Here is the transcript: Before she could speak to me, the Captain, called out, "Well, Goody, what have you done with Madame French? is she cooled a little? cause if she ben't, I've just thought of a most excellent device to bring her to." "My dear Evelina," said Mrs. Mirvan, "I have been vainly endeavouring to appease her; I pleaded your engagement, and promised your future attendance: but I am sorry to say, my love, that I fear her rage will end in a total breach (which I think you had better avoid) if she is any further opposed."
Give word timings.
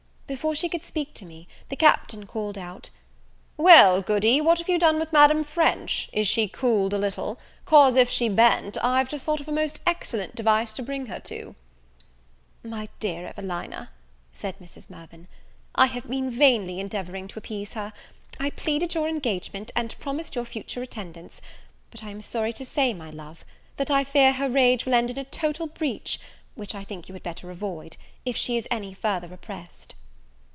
Before 0.31 0.55
she 0.55 0.69
could 0.69 0.85
speak 0.85 1.13
to 1.15 1.25
me, 1.25 1.49
the 1.67 1.75
Captain, 1.75 2.25
called 2.25 2.57
out, 2.57 2.89
"Well, 3.57 4.01
Goody, 4.01 4.39
what 4.39 4.59
have 4.59 4.69
you 4.69 4.79
done 4.79 4.97
with 4.97 5.11
Madame 5.11 5.43
French? 5.43 6.07
is 6.13 6.25
she 6.25 6.47
cooled 6.47 6.93
a 6.93 6.97
little? 6.97 7.37
cause 7.65 7.97
if 7.97 8.09
she 8.09 8.29
ben't, 8.29 8.77
I've 8.81 9.09
just 9.09 9.25
thought 9.25 9.41
of 9.41 9.49
a 9.49 9.51
most 9.51 9.81
excellent 9.85 10.33
device 10.33 10.71
to 10.75 10.83
bring 10.83 11.07
her 11.07 11.19
to." 11.19 11.53
"My 12.63 12.87
dear 13.01 13.27
Evelina," 13.27 13.89
said 14.31 14.57
Mrs. 14.59 14.89
Mirvan, 14.89 15.27
"I 15.75 15.87
have 15.87 16.09
been 16.09 16.31
vainly 16.31 16.79
endeavouring 16.79 17.27
to 17.27 17.39
appease 17.39 17.73
her; 17.73 17.91
I 18.39 18.51
pleaded 18.51 18.93
your 18.95 19.09
engagement, 19.09 19.69
and 19.75 19.99
promised 19.99 20.33
your 20.33 20.45
future 20.45 20.81
attendance: 20.81 21.41
but 21.89 22.05
I 22.05 22.09
am 22.09 22.21
sorry 22.21 22.53
to 22.53 22.63
say, 22.63 22.93
my 22.93 23.09
love, 23.09 23.43
that 23.75 23.91
I 23.91 24.05
fear 24.05 24.31
her 24.31 24.49
rage 24.49 24.85
will 24.85 24.93
end 24.93 25.09
in 25.11 25.19
a 25.19 25.25
total 25.25 25.67
breach 25.67 26.21
(which 26.55 26.73
I 26.73 26.85
think 26.85 27.09
you 27.09 27.13
had 27.15 27.21
better 27.23 27.51
avoid) 27.51 27.97
if 28.23 28.37
she 28.37 28.55
is 28.55 28.65
any 28.71 28.93
further 28.93 29.33
opposed." 29.33 29.93